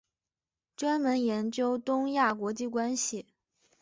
[0.75, 3.27] 专门研究东亚国际关系。